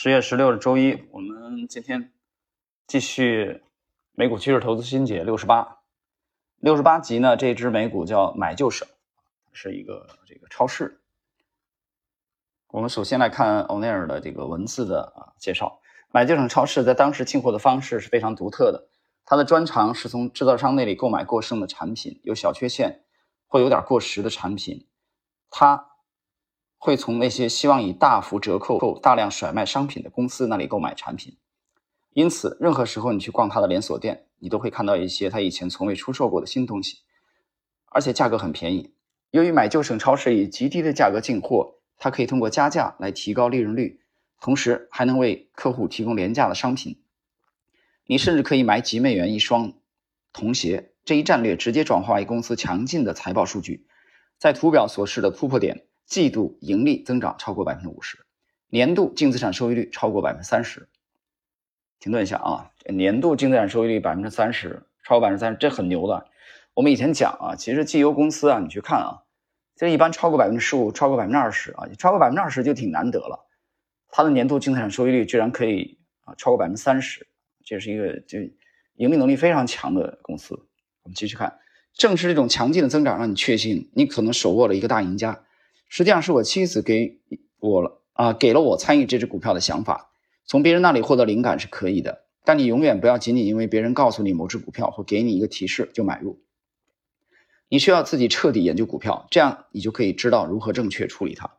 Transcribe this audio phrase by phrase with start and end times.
[0.00, 2.12] 十月十六日周一，我们今天
[2.86, 3.64] 继续
[4.12, 5.78] 美股趋势投资新解六十八，
[6.60, 8.86] 六十八集呢，这只美股叫买就省，
[9.52, 11.00] 是一个这个超市。
[12.68, 15.80] 我们首先来看欧内尔的这个文字的啊介绍，
[16.12, 18.88] 买就省超市在当时进货的方式是非常独特的，
[19.24, 23.02] 它的专长是从制造商那里购买过剩的产品，有小缺陷
[23.48, 24.86] 或有点过时的产品，
[25.50, 25.86] 它。
[26.78, 31.36] 会从那些希望以大幅折扣、大量甩卖商品的公司那里购买产品，
[32.14, 36.98] 因此，任何时候你去逛他的连锁店，你都会看到一些他以前从未出售过的新东西，
[37.86, 38.94] 而且价格很便宜。
[39.32, 44.00] 由于买就省超市以极低的价格进货，它可以通过加价来提高利润率，
[44.40, 47.02] 同时还能为客户提供廉价的商品。
[48.06, 49.74] 你甚至可以买几美元一双
[50.32, 50.92] 童鞋。
[51.04, 53.86] 这一战略直接转化为公司强劲的财报数据，
[54.38, 55.87] 在图表所示的突破点。
[56.08, 58.18] 季度盈利增长超过百分之五十，
[58.70, 60.88] 年度净资产收益率超过百分之三十。
[62.00, 66.26] 停顿一下啊，年度净资产收益率百分之三十，超过百分之三十，这很牛的。
[66.72, 69.20] 我们以前讲啊，其实绩优公司啊，你去看啊，
[69.76, 73.46] 这一般超过百分之十五，超过百分之二十啊，超过百分之二十就挺难得了。
[74.08, 77.26] 它的年度净资产收益率居然可以啊超过百分之三十，
[77.66, 78.38] 这是一个就
[78.94, 80.54] 盈利能力非常强的公司。
[81.02, 81.58] 我们继续看，
[81.92, 85.44] 正是这种强劲的增长，让你确信你可能手握了一个大赢家。
[85.88, 87.18] 实际上是我妻子给
[87.58, 90.10] 我了啊，给了我参与这只股票的想法。
[90.44, 96.42] 从别人那里获得灵感是可以的，但你永远不要仅仅因为别人告诉你某只股票或给你一个提示就买入。
[97.68, 101.58] 你需要自己彻底研究股票，这样你就可以知道如何正确处理它。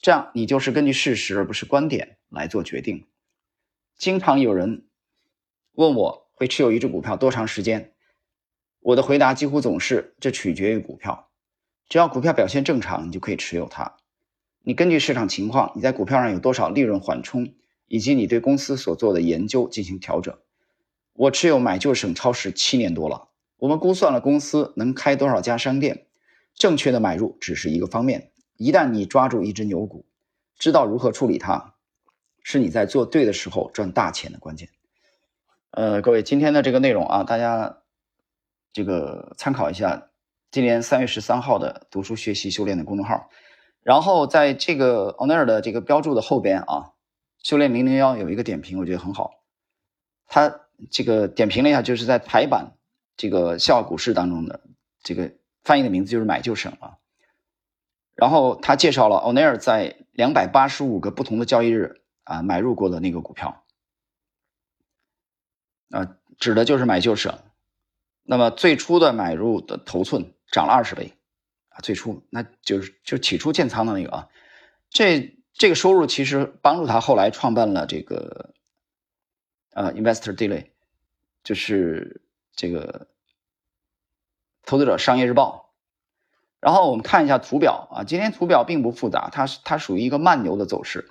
[0.00, 3.06] 这样你就是根据事实而不是观点来做决定。
[3.96, 4.86] 经常有人
[5.72, 7.94] 问我会持有一只股票多长时间，
[8.80, 11.27] 我的回答几乎总是这取决于股票。
[11.88, 13.96] 只要股票表现正常，你就可以持有它。
[14.62, 17.54] 你根据市场情况，你在股票上有多少利润缓冲，
[17.86, 20.36] 以及你对公司所做的研究进行调整。
[21.14, 26.06] 我持有买就省超市七年多了，我们估算了公司能开多少家商店。
[26.54, 30.04] 正确的买入只是一个方面，一旦你抓住一只牛股，
[30.58, 31.74] 知道如何处理它，
[32.42, 34.68] 是你在做对的时候赚大钱的关键。
[35.70, 37.78] 呃，各位，今天的这个内容啊，大家
[38.74, 40.07] 这个参考一下。
[40.50, 43.28] 今年三月十三号的读书学习修炼的公众号，
[43.82, 46.92] 然后在这个欧奈尔的这个标注的后边啊，
[47.42, 49.42] 修炼零零幺有一个点评，我觉得很好。
[50.26, 50.60] 他
[50.90, 52.72] 这个点评了一下，就是在台版
[53.14, 54.60] 这个笑傲股市当中的
[55.02, 55.32] 这个
[55.62, 56.96] 翻译的名字就是买就省了。
[58.14, 63.64] 然后他介绍了欧奈尔在两百八十五个不同的交易日啊买入过的那个股票，
[65.90, 67.38] 啊，指的就是买就省。
[68.22, 70.32] 那么最初的买入的头寸。
[70.50, 71.12] 涨了二十倍，
[71.68, 74.28] 啊，最初那就是就起初建仓的那个啊，
[74.88, 78.54] 这这个收入其实帮助他后来创办了这个，
[79.74, 80.70] 呃，Investor Daily，
[81.44, 82.22] 就是
[82.54, 83.08] 这个
[84.64, 85.74] 投资者商业日报。
[86.60, 91.10] 然后我们看一下图表啊，今天图表并不复杂，它是它属于一个慢牛的走势。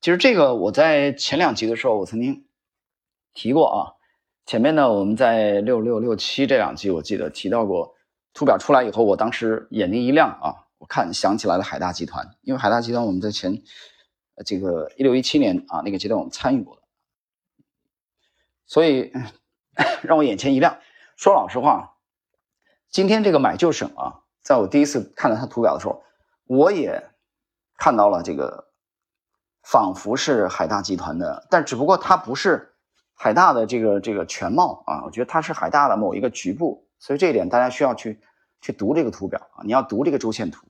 [0.00, 2.46] 其实这个我在前两集的时候我曾经
[3.32, 3.78] 提过啊，
[4.44, 7.94] 前面呢我们在六六六七这两集我记得提到过。
[8.34, 10.66] 图表出来以后，我当时眼睛一亮啊！
[10.78, 13.62] 我看想起来了海大集团，因为海大集团我们在前
[14.44, 16.82] 这个一六一七年啊那个阶段我们参与过的，
[18.66, 19.12] 所以
[20.02, 20.76] 让我眼前一亮。
[21.16, 21.94] 说老实话，
[22.90, 26.02] 今天这个买就省啊，在我第一次看到它图表的时候，
[26.46, 27.10] 我也
[27.78, 28.72] 看到了这个
[29.62, 32.74] 仿佛是海大集团的，但只不过它不是
[33.14, 36.83] 海大的这个这个全貌啊，我觉得它是海大的某一个局部。
[37.04, 38.18] 所以这一点大家需要去
[38.62, 40.66] 去读这个图表啊，你要读这个周线图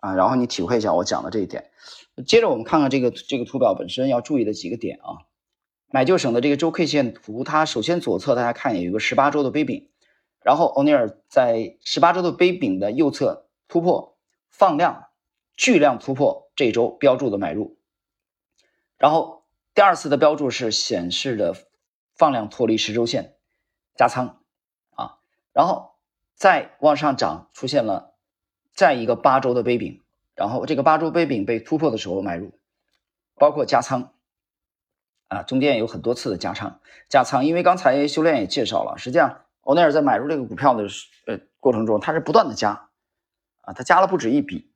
[0.00, 1.70] 啊，然后你体会一下我讲的这一点。
[2.26, 5.22] 接着我们看看这个这个图表本身要注意的几个点啊。
[5.92, 9.88] 买就省的这个周 K 线图，它首先左侧大家看有一个十八周的杯柄，
[10.40, 14.18] 然后欧尼尔在十八周的杯柄的右侧突破
[14.50, 15.06] 放量
[15.56, 17.78] 巨量突破这周标注的买入，
[18.98, 21.54] 然后第二次的标注是显示的
[22.16, 23.36] 放量脱离十周线
[23.94, 24.40] 加仓。
[25.54, 25.94] 然后
[26.34, 28.12] 再往上涨，出现了
[28.74, 30.02] 再一个八周的杯柄，
[30.34, 32.52] 然后这个八周杯柄被突破的时候买入，
[33.36, 34.10] 包括加仓。
[35.28, 36.80] 啊，中间有很多次的加仓。
[37.08, 40.84] 加仓，因为刚才修炼也介绍了，实际上欧奈尔在买入这个股票的
[41.26, 42.88] 呃过程中，他是不断的加
[43.62, 44.70] 啊，他加了不止一笔，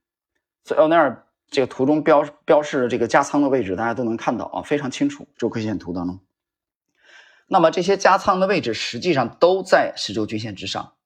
[0.65, 6.19] 所以欧奈尔这个图中标标示的这个加仓的位置，大家都能看到啊，非常清楚，周 K 线图当中。
[7.51, 10.97] 那么这些加仓的位置实际上都在十周均线之上，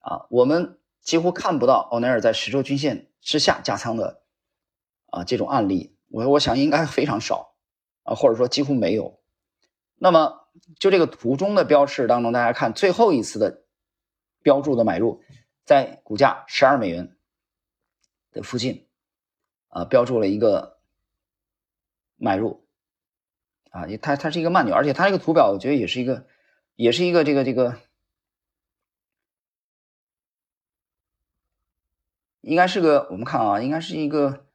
[0.00, 4.22] 啊，我们几乎看不到欧奈尔在十周均线之下加仓的
[5.06, 7.54] 啊这种案例，我我想应该非常少
[8.02, 9.18] 啊，或者说几乎没有。
[9.94, 10.46] 那么
[10.78, 13.64] 就这个图中的标示当中，大家看最后一次的
[14.42, 15.22] 标注的买入，
[15.64, 17.16] 在股价十二美元
[18.30, 18.86] 的附近
[19.68, 20.78] 啊，标注了一个
[22.16, 22.65] 买入
[23.76, 26.24] 啊，它它是一个慢牛，而且它这个图表我觉得也是一个，
[26.76, 27.76] 也是一个这个这个。
[32.40, 34.46] 应该是个，我们看啊，应该是一个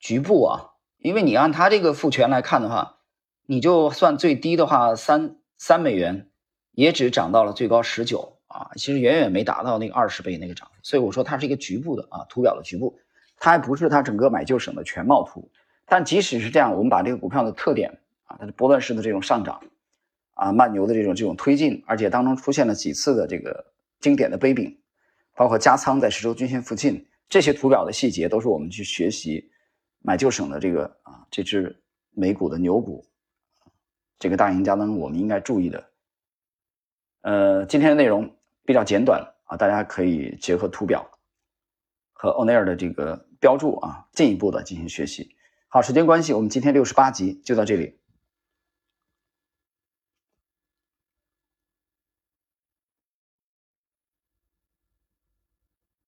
[0.00, 2.98] 局部啊，因为你按它这个复权来看的话，
[3.44, 6.30] 你就算最低的话，三三美元
[6.72, 12.98] 也只涨到了最高十九啊，其实远远没达到那个二十倍那个涨幅，所以我说它是一个局部的啊，图表的局部，
[13.36, 15.50] 它还不是它整个买旧省的全貌图。
[15.84, 18.00] 但即使是这样，我们把这个股票的特点
[18.38, 19.60] 它的波段式的这种上涨
[20.34, 24.78] 啊，慢牛的这种这种推进，而且当中出现了几次的这个经典的杯柄，
[25.34, 27.06] 包括加仓在十周均线附近。
[27.28, 29.50] 这些图表的细节都是我们去学习
[30.00, 31.76] 买旧省的这个啊这只
[32.12, 33.04] 美股的牛股，
[34.18, 35.90] 这个大赢家当中我们应该注意的。
[37.22, 38.32] 呃，今天的内容
[38.64, 41.04] 比较简短啊，大家可以结合图表
[42.12, 45.34] 和欧奈尔的这个标注啊，进一步的进行学习。
[45.66, 47.98] 好，时间关系，我们今天六十八集就到这里。